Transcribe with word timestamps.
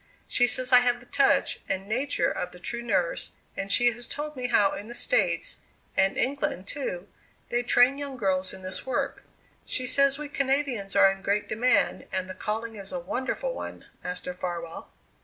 She 0.27 0.47
says 0.47 0.71
I 0.71 0.79
have 0.79 0.99
the 0.99 1.05
touch 1.05 1.59
and 1.69 1.87
nature 1.87 2.31
of 2.31 2.49
the 2.53 2.57
true 2.59 2.81
nurse 2.81 3.33
and 3.55 3.71
she 3.71 3.85
has 3.91 4.07
told 4.07 4.35
me 4.35 4.47
how 4.47 4.71
in 4.71 4.87
the 4.87 4.95
States, 4.95 5.57
and 5.95 6.17
England, 6.17 6.65
too, 6.65 7.07
they 7.49 7.61
train 7.61 7.99
young 7.99 8.17
girls 8.17 8.51
in 8.51 8.63
this 8.63 8.83
work. 8.83 9.21
She 9.63 9.85
says 9.85 10.17
we 10.17 10.27
Canadians 10.27 10.95
are 10.95 11.11
in 11.11 11.21
great 11.21 11.47
demand, 11.47 12.07
and 12.11 12.27
the 12.27 12.33
calling 12.33 12.75
is 12.77 12.91
a 12.91 12.97
wonderful 12.97 13.53
one, 13.53 13.85
Master 14.03 14.33
Farwell." 14.33 14.89